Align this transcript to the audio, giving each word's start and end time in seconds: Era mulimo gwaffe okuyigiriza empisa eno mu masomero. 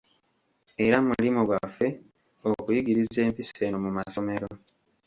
Era 0.85 0.97
mulimo 1.07 1.41
gwaffe 1.47 1.87
okuyigiriza 2.49 3.19
empisa 3.27 3.61
eno 3.67 3.77
mu 3.83 3.89
masomero. 3.97 4.47